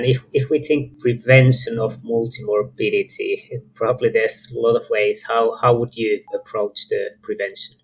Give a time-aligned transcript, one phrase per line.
[0.00, 5.22] And if, if we think prevention of multimorbidity, probably there's a lot of ways.
[5.28, 7.76] How, how would you approach the prevention?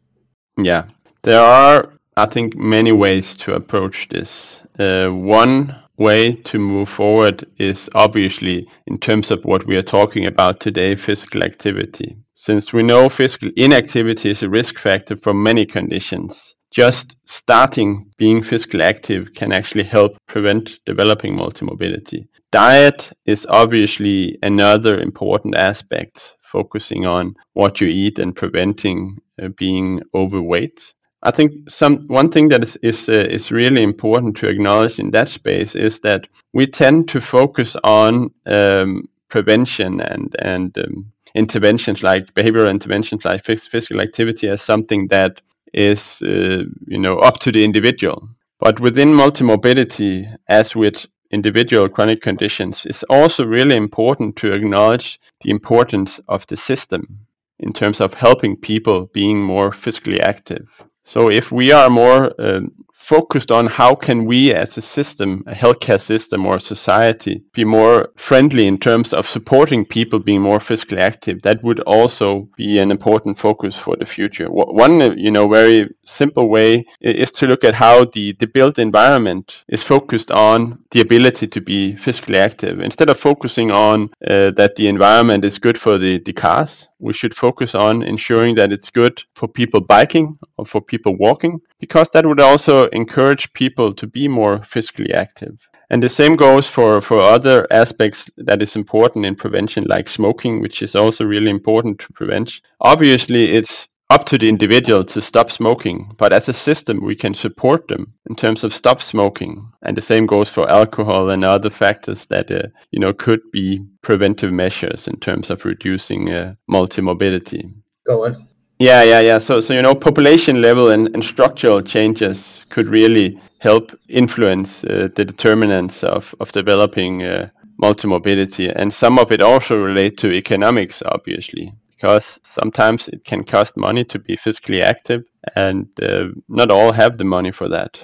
[0.56, 0.86] Yeah,
[1.24, 4.62] there are, I think, many ways to approach this.
[4.78, 10.24] Uh, one way to move forward is obviously in terms of what we are talking
[10.24, 12.16] about today physical activity.
[12.32, 18.42] Since we know physical inactivity is a risk factor for many conditions, just starting being
[18.42, 22.28] physically active can actually help prevent developing multimorbidity.
[22.52, 30.02] Diet is obviously another important aspect, focusing on what you eat and preventing uh, being
[30.14, 30.92] overweight.
[31.22, 35.10] I think some one thing that is is, uh, is really important to acknowledge in
[35.12, 42.02] that space is that we tend to focus on um, prevention and and um, interventions
[42.02, 45.40] like behavioral interventions like physical activity as something that
[45.76, 48.28] is uh, you know up to the individual.
[48.58, 55.50] But within multimorbidity, as with individual chronic conditions, it's also really important to acknowledge the
[55.50, 57.26] importance of the system
[57.58, 60.66] in terms of helping people being more physically active.
[61.04, 62.60] So if we are more uh,
[63.06, 68.08] focused on how can we as a system, a healthcare system or society, be more
[68.16, 71.40] friendly in terms of supporting people being more physically active.
[71.42, 74.48] That would also be an important focus for the future.
[74.50, 79.64] One, you know, very simple way is to look at how the, the built environment
[79.68, 82.80] is focused on the ability to be physically active.
[82.80, 87.12] Instead of focusing on uh, that the environment is good for the, the cars, we
[87.12, 92.08] should focus on ensuring that it's good for people biking or for people walking, because
[92.12, 95.68] that would also encourage people to be more physically active.
[95.90, 100.60] And the same goes for, for other aspects that is important in prevention, like smoking,
[100.60, 102.60] which is also really important to prevent.
[102.80, 107.34] Obviously, it's up to the individual to stop smoking, but as a system, we can
[107.34, 109.68] support them in terms of stop smoking.
[109.82, 113.84] And the same goes for alcohol and other factors that uh, you know could be
[114.02, 117.72] preventive measures in terms of reducing uh, multimorbidity.
[118.06, 118.48] Go on.
[118.78, 119.38] Yeah, yeah, yeah.
[119.38, 125.08] So, so you know, population level and, and structural changes could really help influence uh,
[125.14, 127.48] the determinants of, of developing uh,
[127.82, 128.70] multimorbidity.
[128.74, 134.04] And some of it also relate to economics, obviously, because sometimes it can cost money
[134.04, 137.98] to be physically active, and uh, not all have the money for that.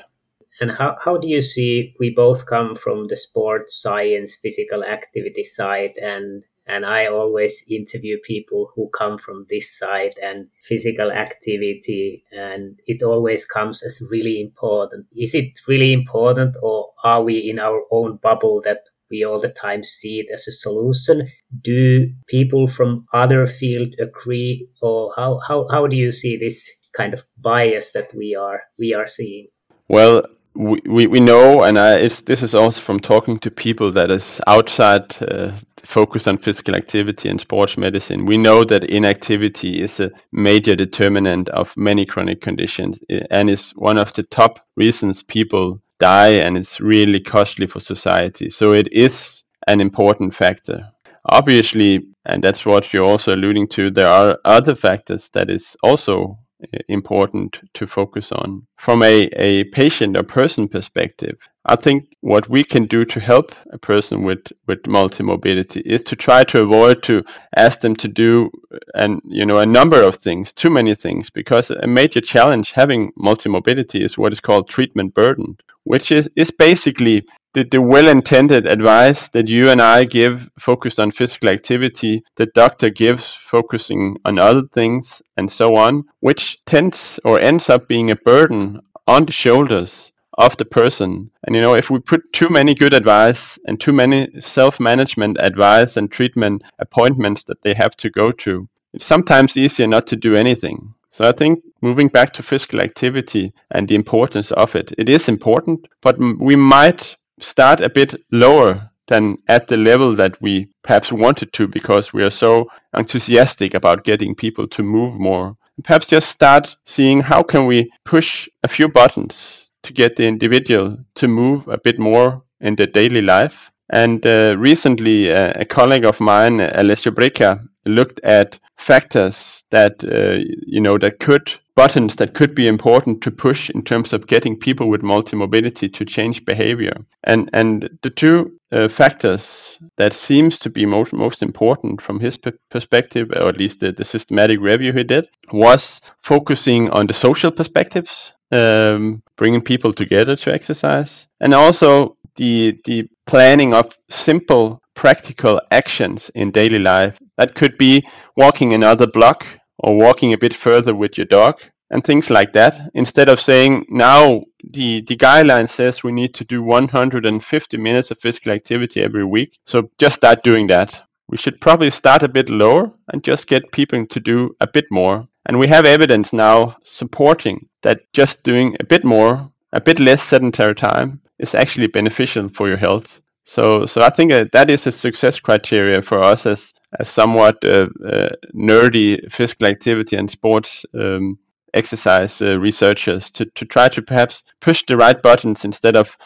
[0.60, 5.44] And how, how do you see we both come from the sports science, physical activity
[5.44, 12.24] side, and and I always interview people who come from this side and physical activity,
[12.32, 15.06] and it always comes as really important.
[15.14, 19.50] Is it really important, or are we in our own bubble that we all the
[19.50, 21.28] time see it as a solution?
[21.60, 27.12] Do people from other field agree, or how, how, how do you see this kind
[27.12, 29.48] of bias that we are we are seeing?
[29.88, 34.10] Well, we, we, we know, and I, this is also from talking to people that
[34.10, 35.52] is outside uh,
[35.84, 38.26] focus on physical activity and sports medicine.
[38.26, 43.70] We know that inactivity is a major determinant of many chronic conditions eh, and is
[43.70, 48.50] one of the top reasons people die, and it's really costly for society.
[48.50, 50.88] So it is an important factor.
[51.26, 56.38] Obviously, and that's what you're also alluding to, there are other factors that is also
[56.62, 58.66] Uh, important to focus on.
[58.76, 63.54] From a, a patient or person perspective, I think what we can do to help
[63.70, 67.24] a person with, with multimorbidity is to try to avoid to
[67.56, 68.50] ask them to do
[68.94, 73.12] and you know a number of things, too many things, because a major challenge having
[73.12, 77.24] multimorbidity is what is called treatment burden, which is, is basically
[77.54, 82.88] the, the well-intended advice that you and I give focused on physical activity, the doctor
[82.88, 88.16] gives focusing on other things and so on, which tends or ends up being a
[88.16, 91.30] burden on the shoulders of the person.
[91.44, 95.96] And you know, if we put too many good advice and too many self-management advice
[95.96, 100.34] and treatment appointments that they have to go to, it's sometimes easier not to do
[100.34, 100.94] anything.
[101.08, 105.28] So I think moving back to physical activity and the importance of it, it is
[105.28, 111.12] important, but we might start a bit lower than at the level that we perhaps
[111.12, 112.66] wanted to because we are so
[112.96, 115.56] enthusiastic about getting people to move more.
[115.84, 120.96] Perhaps just start seeing how can we push a few buttons to get the individual
[121.16, 123.70] to move a bit more in their daily life.
[123.92, 130.42] And uh, recently, uh, a colleague of mine, Alessio Bricca, looked at factors that uh,
[130.66, 134.58] you know that could buttons that could be important to push in terms of getting
[134.58, 136.94] people with multimorbidity to change behavior.
[137.24, 142.36] And and the two uh, factors that seems to be most most important from his
[142.36, 147.14] p- perspective, or at least the, the systematic review he did, was focusing on the
[147.14, 154.81] social perspectives, um, bringing people together to exercise, and also the the planning of simple
[155.02, 157.18] practical actions in daily life.
[157.36, 158.06] That could be
[158.36, 159.44] walking another block
[159.76, 161.60] or walking a bit further with your dog
[161.90, 162.88] and things like that.
[162.94, 168.20] Instead of saying now the the guideline says we need to do 150 minutes of
[168.20, 171.00] physical activity every week, so just start doing that.
[171.26, 174.84] We should probably start a bit lower and just get people to do a bit
[174.92, 175.26] more.
[175.46, 180.22] And we have evidence now supporting that just doing a bit more, a bit less
[180.22, 183.20] sedentary time is actually beneficial for your health.
[183.44, 187.88] So, so I think that is a success criteria for us as, as somewhat uh,
[188.06, 191.38] uh, nerdy physical activity and sports um,
[191.74, 196.16] exercise uh, researchers to, to try to perhaps push the right buttons instead of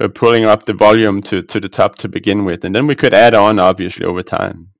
[0.00, 2.64] uh, pulling up the volume to, to the top to begin with.
[2.64, 4.70] And then we could add on, obviously, over time.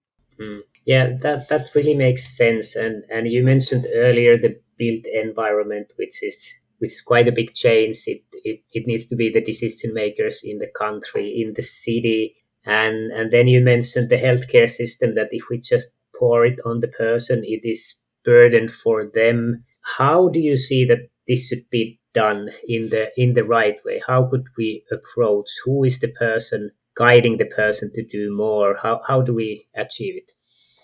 [0.41, 0.61] Mm.
[0.87, 2.77] Yeah, that, that really makes sense.
[2.77, 7.55] And, and you mentioned earlier the built environment, which is which is quite a big
[7.55, 8.03] change.
[8.07, 12.37] It, it, it needs to be the decision makers in the country, in the city.
[12.67, 15.89] And, and then you mentioned the healthcare system that if we just
[16.19, 19.65] pour it on the person, it is burden for them.
[19.97, 24.03] How do you see that this should be done in the in the right way?
[24.07, 25.49] How could we approach?
[25.65, 28.77] Who is the person guiding the person to do more?
[28.83, 30.33] How how do we achieve it?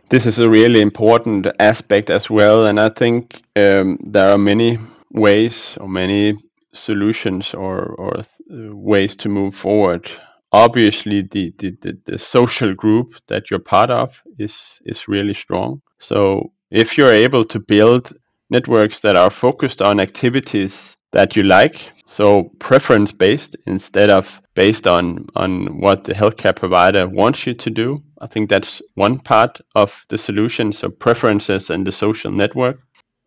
[0.09, 4.79] This is a really important aspect as well, and I think um, there are many
[5.13, 6.35] ways or many
[6.73, 10.11] solutions or, or uh, ways to move forward.
[10.53, 15.81] Obviously, the, the, the, the social group that you're part of is, is really strong.
[15.99, 18.13] So, if you're able to build
[18.51, 24.87] networks that are focused on activities that you like, so preference based instead of based
[24.87, 29.61] on, on what the healthcare provider wants you to do, I think that's one part
[29.77, 30.73] of the solution.
[30.73, 32.81] So, preferences and the social network.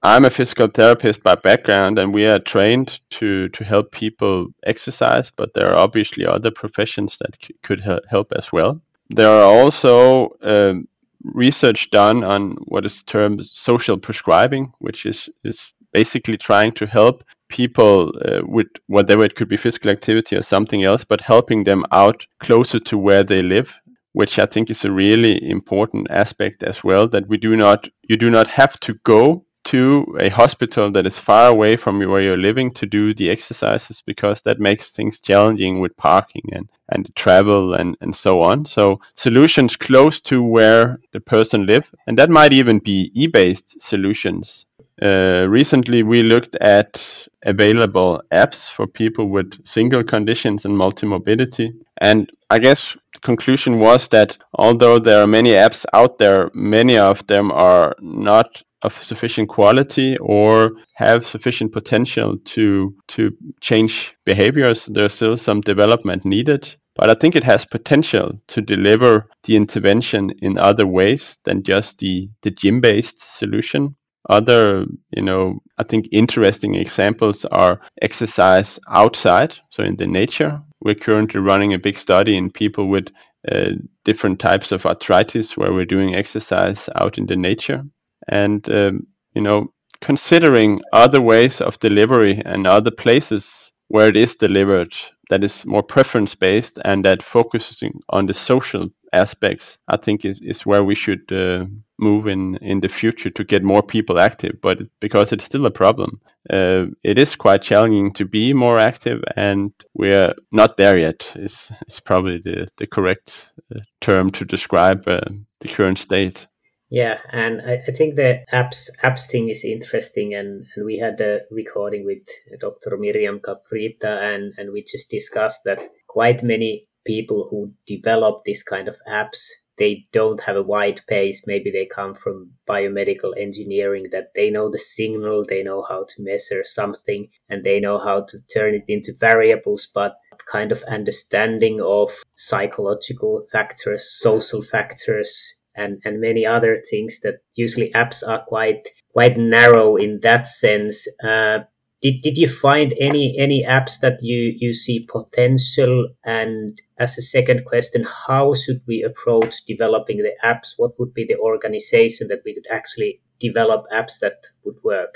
[0.05, 5.31] I'm a physical therapist by background, and we are trained to to help people exercise.
[5.31, 7.79] But there are obviously other professions that c- could
[8.09, 8.81] help as well.
[9.09, 10.89] There are also um,
[11.23, 15.57] research done on what is termed social prescribing, which is is
[15.93, 20.83] basically trying to help people uh, with whatever it could be physical activity or something
[20.83, 23.79] else, but helping them out closer to where they live
[24.15, 28.15] which I think is a really important aspect as well that we do not you
[28.15, 32.37] do not have to go to a hospital that is far away from where you're
[32.37, 37.73] living to do the exercises because that makes things challenging with parking and, and travel
[37.73, 38.65] and, and so on.
[38.65, 44.65] So solutions close to where the person live, and that might even be e-based solutions.
[45.01, 47.03] Uh, recently, we looked at
[47.45, 54.07] available apps for people with single conditions and multimorbidity, and I guess the conclusion was
[54.09, 59.49] that although there are many apps out there, many of them are not of sufficient
[59.49, 63.31] quality or have sufficient potential to to
[63.61, 64.85] change behaviors.
[64.85, 70.31] There's still some development needed, but I think it has potential to deliver the intervention
[70.41, 73.95] in other ways than just the the gym-based solution.
[74.29, 80.61] Other, you know, I think interesting examples are exercise outside, so in the nature.
[80.79, 83.07] We're currently running a big study in people with
[83.51, 83.71] uh,
[84.05, 87.83] different types of arthritis where we're doing exercise out in the nature
[88.27, 94.35] and um, you know considering other ways of delivery and other places where it is
[94.35, 94.93] delivered
[95.29, 100.39] that is more preference based and that focusing on the social aspects i think is,
[100.41, 101.65] is where we should uh,
[101.99, 104.59] move in in the future to get more people active.
[104.61, 109.23] But because it's still a problem uh, it is quite challenging to be more active
[109.35, 115.07] and we're not there yet is, is probably the, the correct uh, term to describe
[115.07, 115.21] uh,
[115.61, 116.47] the current state
[116.93, 121.19] yeah, and I, I, think the apps apps thing is interesting, and, and we had
[121.21, 122.19] a recording with
[122.59, 122.97] Dr.
[122.97, 128.87] Miriam Cabrita, and and we just discussed that quite many people who develop this kind
[128.87, 131.47] of apps they don't have a wide base.
[131.47, 136.21] Maybe they come from biomedical engineering that they know the signal, they know how to
[136.21, 141.81] measure something, and they know how to turn it into variables, but kind of understanding
[141.81, 148.89] of psychological factors, social factors, and, and many other things that usually apps are quite
[149.11, 151.07] quite narrow in that sense.
[151.23, 151.59] Uh,
[152.01, 156.09] did, did you find any any apps that you you see potential?
[156.25, 160.73] And as a second question how should we approach developing the apps?
[160.77, 165.15] What would be the organization that we could actually develop apps that would work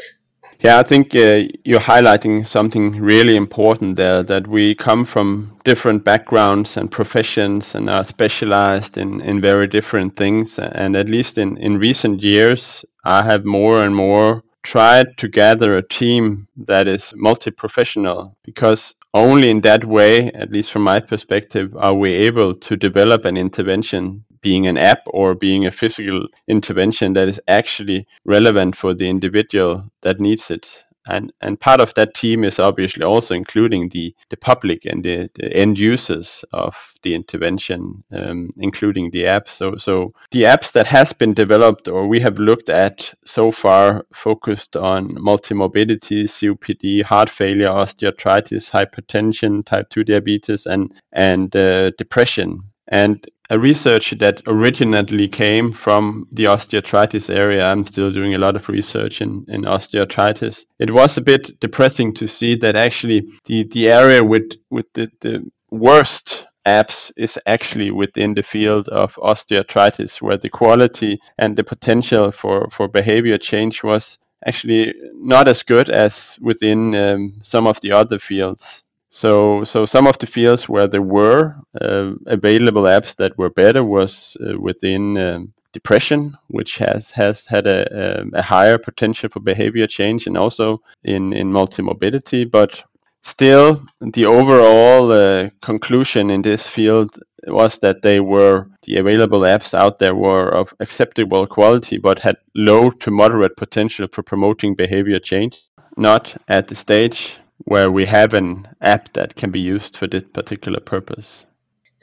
[0.60, 6.04] yeah, I think uh, you're highlighting something really important there that we come from different
[6.04, 10.58] backgrounds and professions and are specialized in, in very different things.
[10.58, 15.78] And at least in, in recent years, I have more and more tried to gather
[15.78, 21.00] a team that is multi professional because only in that way, at least from my
[21.00, 26.28] perspective, are we able to develop an intervention being an app or being a physical
[26.48, 30.84] intervention that is actually relevant for the individual that needs it.
[31.10, 35.30] And, and part of that team is obviously also including the, the public and the,
[35.36, 39.50] the end users of the intervention, um, including the apps.
[39.50, 44.06] So, so the apps that has been developed or we have looked at so far
[44.14, 52.64] focused on multimorbidity, COPD, heart failure, osteoarthritis, hypertension, type 2 diabetes, and, and uh, depression.
[52.88, 57.66] And a research that originally came from the osteoarthritis area.
[57.66, 60.66] I'm still doing a lot of research in, in osteoarthritis.
[60.80, 65.10] It was a bit depressing to see that actually the, the area with, with the,
[65.22, 71.64] the worst apps is actually within the field of osteoarthritis, where the quality and the
[71.64, 77.80] potential for, for behavior change was actually not as good as within um, some of
[77.82, 78.84] the other fields.
[79.18, 83.84] So, so some of the fields where there were uh, available apps that were better
[83.84, 89.40] was uh, within um, depression, which has has had a, a, um, higher potential for
[89.40, 92.46] behavior change, and also in in multimorbidity.
[92.52, 92.84] But
[93.24, 97.10] still, the overall uh, conclusion in this field
[97.48, 102.38] was that they were the available apps out there were of acceptable quality, but had
[102.54, 105.56] low to moderate potential for promoting behavior change.
[105.98, 110.24] Not at the stage where we have an app that can be used for this
[110.28, 111.46] particular purpose.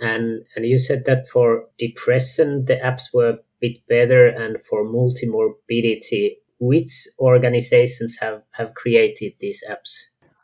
[0.00, 4.84] And and you said that for depression the apps were a bit better, and for
[4.84, 9.92] multimorbidity, which organizations have have created these apps?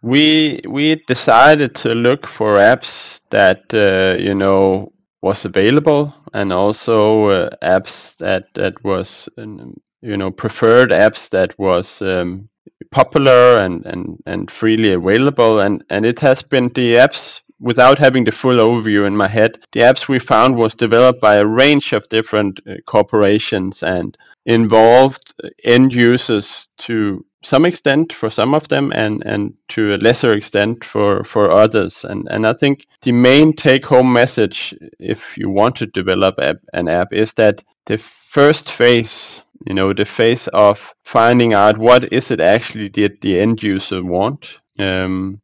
[0.02, 7.28] We we decided to look for apps that uh, you know was available, and also
[7.28, 12.48] uh, apps that that was um, you know preferred apps that was um,
[12.90, 15.60] popular and, and, and freely available.
[15.60, 19.58] And, and it has been the apps, without having the full overview in my head,
[19.72, 25.34] the apps we found was developed by a range of different uh, corporations and involved
[25.64, 30.84] end users to some extent for some of them and, and to a lesser extent
[30.84, 32.04] for, for others.
[32.04, 36.38] And, and I think the main take home message, if you want to develop
[36.72, 42.12] an app, is that the first phase you know the phase of finding out what
[42.12, 45.40] is it actually that the end user want um,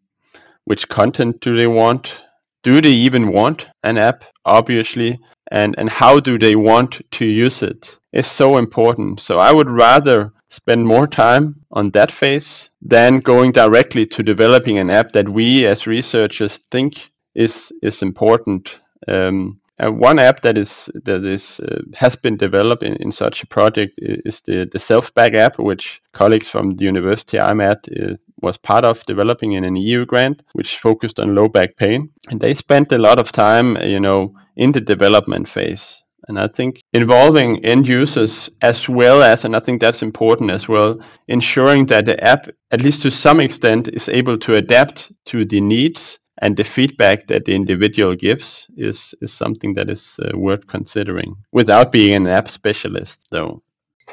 [0.65, 2.21] which content do they want
[2.63, 5.19] do they even want an app obviously
[5.51, 9.21] and and how do they want to use it is so important.
[9.21, 14.79] So i would rather spend more time on that phase than going directly to developing
[14.79, 18.75] an app that we as researchers think is is important.
[19.07, 23.43] Um, uh, one app that is that is uh, has been developed in, in such
[23.43, 28.15] a project is the the SelfBack app, which colleagues from the university I'm at uh,
[28.41, 32.11] was part of developing in an EU grant, which focused on low back pain.
[32.31, 36.03] And they spent a lot of time, you know, in the development phase.
[36.29, 40.69] And I think involving end users as well as, and I think that's important as
[40.69, 45.45] well, ensuring that the app, at least to some extent, is able to adapt to
[45.45, 50.37] the needs and the feedback that the individual gives is is something that is uh,
[50.37, 53.63] worth considering without being an app specialist though.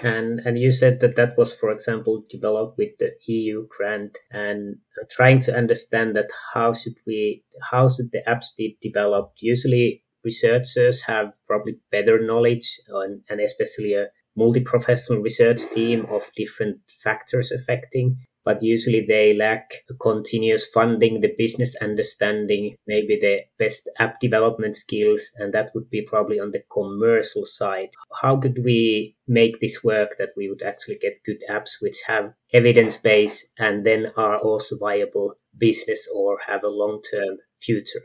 [0.02, 4.78] And and you said that that was for example developed with the eu grant and
[5.12, 9.42] trying to understand that how should we how should the apps be developed.
[9.42, 16.78] Usually researchers have probably better knowledge on, and especially a multi-professional research team of different
[17.04, 24.20] factors affecting but usually they lack continuous funding, the business understanding, maybe the best app
[24.20, 27.90] development skills, and that would be probably on the commercial side.
[28.22, 32.34] How could we make this work that we would actually get good apps which have
[32.54, 38.02] evidence base and then are also viable business or have a long term future?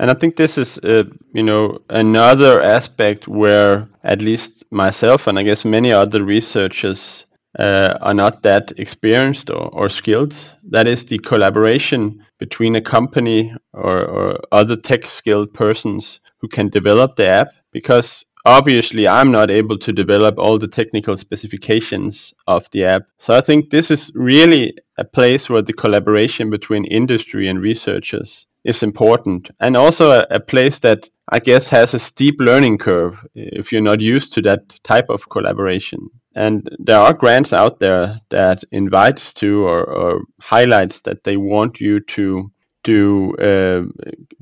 [0.00, 5.38] And I think this is, uh, you know, another aspect where at least myself and
[5.38, 7.24] I guess many other researchers
[7.58, 10.34] uh, are not that experienced or, or skilled.
[10.70, 16.68] That is the collaboration between a company or, or other tech skilled persons who can
[16.68, 17.48] develop the app.
[17.72, 23.02] Because obviously I'm not able to develop all the technical specifications of the app.
[23.18, 28.46] So I think this is really a place where the collaboration between industry and researchers
[28.64, 33.26] is important and also a, a place that I guess has a steep learning curve
[33.34, 36.08] if you're not used to that type of collaboration.
[36.34, 41.80] And there are grants out there that invites to or, or highlights that they want
[41.80, 42.50] you to
[42.84, 43.82] do uh,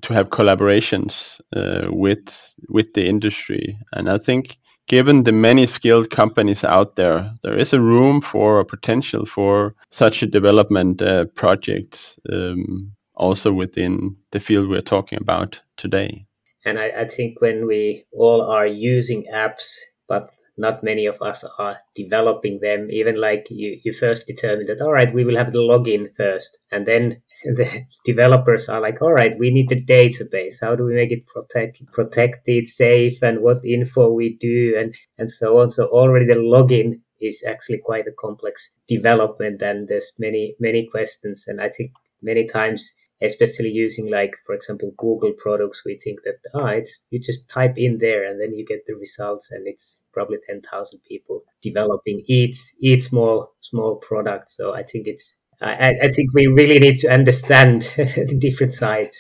[0.03, 3.79] to have collaborations uh, with with the industry.
[3.93, 8.61] And I think given the many skilled companies out there, there is a room for
[8.61, 15.19] a potential for such a development uh, project um, also within the field we're talking
[15.21, 16.27] about today.
[16.67, 21.45] And I, I think when we all are using apps, but not many of us
[21.59, 25.53] are developing them, even like you, you first determine that, all right, we will have
[25.53, 26.59] the login first.
[26.73, 30.57] And then the developers are like, all right, we need the database.
[30.61, 35.31] How do we make it protect, protected, safe, and what info we do, and, and
[35.31, 35.71] so on.
[35.71, 41.45] So already the login is actually quite a complex development, and there's many, many questions.
[41.47, 41.93] And I think
[42.23, 42.93] many times
[43.23, 47.75] especially using like for example google products we think that ah it's you just type
[47.77, 52.59] in there and then you get the results and it's probably 10,000 people developing each
[52.81, 54.51] each small small product.
[54.51, 59.17] So i think it's i i think we really need to understand the different sides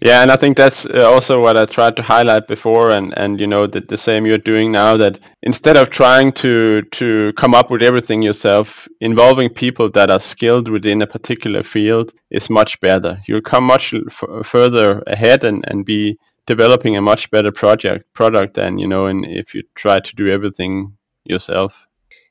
[0.00, 3.38] yeah, and I think that's uh, also what I tried to highlight before, and and
[3.38, 4.96] you know the, the same you're doing now.
[4.96, 10.20] That instead of trying to to come up with everything yourself, involving people that are
[10.20, 13.18] skilled within a particular field is much better.
[13.26, 18.54] You'll come much f- further ahead and and be developing a much better project product
[18.54, 21.86] than you know, and if you try to do everything yourself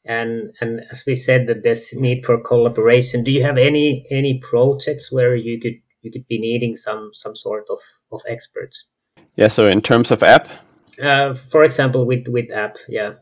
[0.06, 4.40] and and as we said that there's need for collaboration do you have any any
[4.40, 7.80] projects where you could you could be needing some some sort of
[8.12, 8.88] of experts.
[9.36, 9.50] Yeah.
[9.50, 10.50] So in terms of app.
[11.02, 13.14] Uh, for example, with with app, yeah.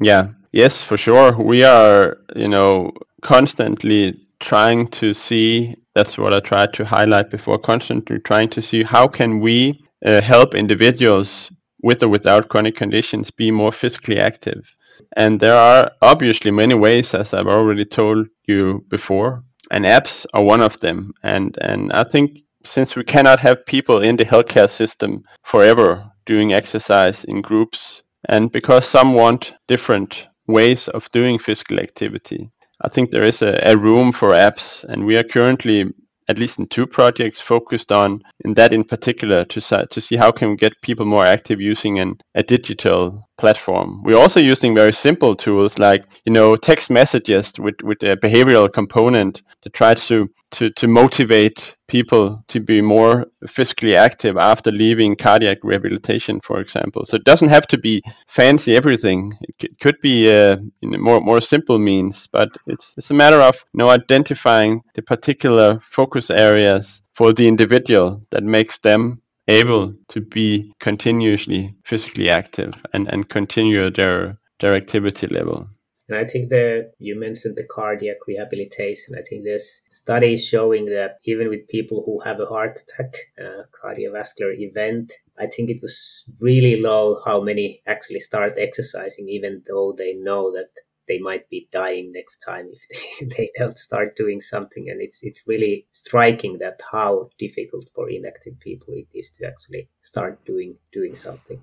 [0.00, 0.28] Yeah.
[0.52, 1.32] Yes, for sure.
[1.32, 5.76] We are, you know, constantly trying to see.
[5.94, 7.58] That's what I tried to highlight before.
[7.58, 11.50] Constantly trying to see how can we uh, help individuals
[11.82, 14.74] with or without chronic conditions be more physically active.
[15.16, 20.42] And there are obviously many ways, as I've already told you before, and apps are
[20.42, 21.12] one of them.
[21.22, 26.52] And and I think since we cannot have people in the healthcare system forever doing
[26.52, 32.50] exercise in groups, and because some want different ways of doing physical activity,
[32.80, 35.92] I think there is a, a room for apps, and we are currently
[36.28, 39.60] at least in two projects focused on in that in particular to
[39.90, 44.02] to see how can we get people more active using an, a digital platform.
[44.02, 48.72] We're also using very simple tools like you know text messages with with a behavioral
[48.72, 55.16] component that tries to to to motivate people to be more physically active after leaving
[55.16, 57.04] cardiac rehabilitation, for example.
[57.04, 59.32] So it doesn't have to be fancy everything.
[59.60, 63.78] It could be uh, more more simple means, but it's it's a matter of you
[63.78, 70.72] know identifying the particular focus areas for the individual that makes them able to be
[70.78, 75.68] continuously physically active and, and continue their their activity level.
[76.08, 79.14] And I think that you mentioned the cardiac rehabilitation.
[79.14, 83.64] I think there's studies showing that even with people who have a heart attack, uh,
[83.84, 89.92] cardiovascular event, I think it was really low how many actually start exercising, even though
[89.92, 90.70] they know that
[91.08, 92.82] they might be dying next time if
[93.20, 94.88] they, they don't start doing something.
[94.88, 99.88] And it's it's really striking that how difficult for inactive people it is to actually
[100.02, 101.60] start doing doing something.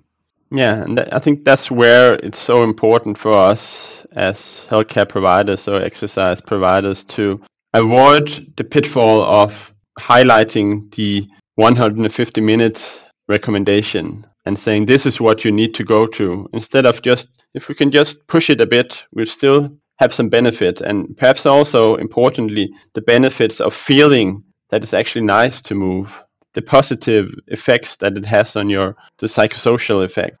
[0.50, 5.68] Yeah, and th- I think that's where it's so important for us as healthcare providers
[5.68, 7.40] or exercise providers to
[7.74, 15.50] avoid the pitfall of highlighting the 150 minute recommendation and saying this is what you
[15.50, 19.02] need to go to instead of just if we can just push it a bit
[19.12, 20.80] we'll still have some benefit.
[20.80, 26.22] And perhaps also importantly the benefits of feeling that it's actually nice to move
[26.56, 30.38] the positive effects that it has on your the psychosocial effect.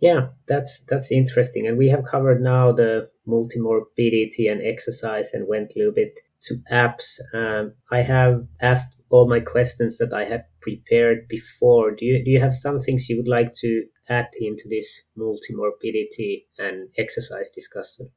[0.00, 5.72] Yeah, that's that's interesting, and we have covered now the multimorbidity and exercise, and went
[5.72, 7.20] a little bit to apps.
[7.32, 11.92] Um, I have asked all my questions that I had prepared before.
[11.92, 16.46] Do you do you have some things you would like to add into this multimorbidity
[16.58, 18.10] and exercise discussion?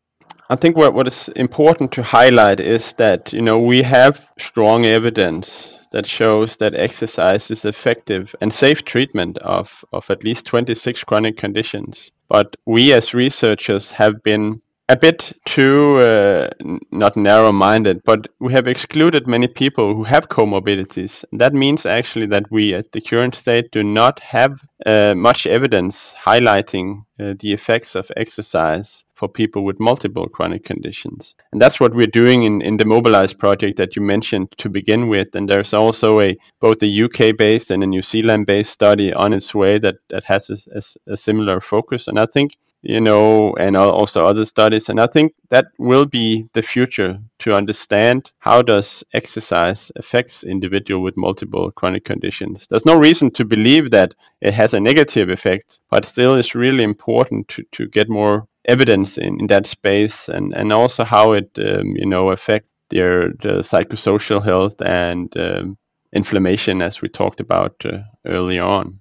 [0.47, 4.85] I think what, what is important to highlight is that you know we have strong
[4.85, 11.03] evidence that shows that exercise is effective and safe treatment of, of at least 26
[11.05, 12.11] chronic conditions.
[12.27, 16.49] But we as researchers have been a bit too uh,
[16.91, 21.25] not narrow-minded, but we have excluded many people who have comorbidities.
[21.31, 26.13] That means actually that we, at the current state, do not have uh, much evidence
[26.23, 31.35] highlighting uh, the effects of exercise for people with multiple chronic conditions.
[31.51, 35.07] And that's what we're doing in, in the Mobilize project that you mentioned to begin
[35.07, 35.33] with.
[35.35, 39.79] And there's also a both a UK-based and a New Zealand-based study on its way
[39.79, 42.07] that, that has a, a, a similar focus.
[42.07, 44.89] And I think you know, and also other studies.
[44.89, 51.01] And I think that will be the future to understand how does exercise affects individual
[51.01, 52.67] with multiple chronic conditions.
[52.69, 56.83] There's no reason to believe that it has a negative effect, but still it's really
[56.83, 61.49] important to, to get more evidence in, in that space and, and also how it,
[61.57, 65.77] um, you know, affect their the psychosocial health and um,
[66.13, 68.99] inflammation as we talked about uh, early on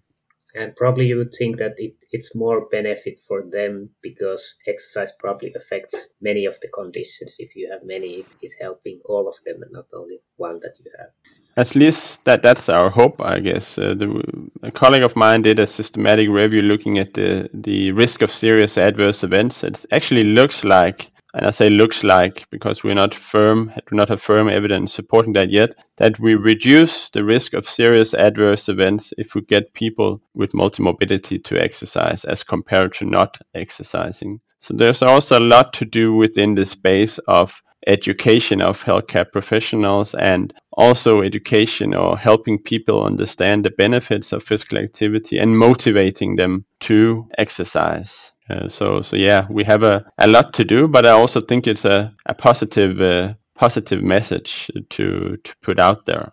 [0.55, 5.53] and probably you would think that it, it's more benefit for them because exercise probably
[5.57, 7.37] affects many of the conditions.
[7.39, 10.79] If you have many it, it's helping all of them and not only one that
[10.79, 11.11] you have.
[11.57, 13.79] At least that that's our hope i guess.
[13.79, 14.23] Uh, the,
[14.63, 18.77] a colleague of mine did a systematic review looking at the the risk of serious
[18.79, 19.63] adverse events.
[19.63, 24.09] It actually looks like and I say looks like because we're not firm, do not
[24.09, 29.13] have firm evidence supporting that yet, that we reduce the risk of serious adverse events
[29.19, 34.41] if we get people with multimorbidity to exercise as compared to not exercising.
[34.61, 40.15] So there's also a lot to do within the space of education of healthcare professionals
[40.15, 46.65] and also education or helping people understand the benefits of physical activity and motivating them
[46.81, 48.33] to exercise.
[48.51, 51.67] Uh, so so yeah, we have a, a lot to do, but I also think
[51.67, 56.33] it's a, a positive uh, positive message to to put out there.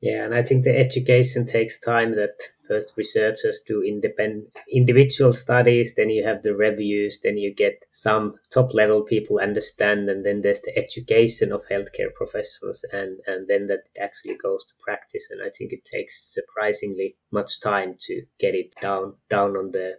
[0.00, 2.16] Yeah, and I think the education takes time.
[2.16, 2.34] That
[2.66, 8.34] first researchers do independent individual studies, then you have the reviews, then you get some
[8.50, 13.68] top level people understand, and then there's the education of healthcare professionals, and and then
[13.68, 15.28] that actually goes to practice.
[15.30, 19.98] And I think it takes surprisingly much time to get it down down on the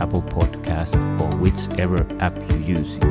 [0.00, 3.04] Apple Podcast or whichever app you're using.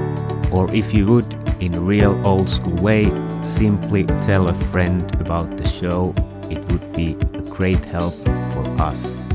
[0.52, 5.58] Or if you would, in a real old school way, simply tell a friend about
[5.58, 6.14] the show.
[6.50, 8.16] It would be a great help
[8.54, 9.28] for us.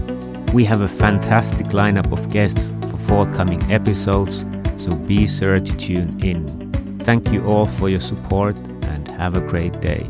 [0.52, 6.20] We have a fantastic lineup of guests for forthcoming episodes, so be sure to tune
[6.22, 6.46] in.
[7.00, 10.08] Thank you all for your support and have a great day.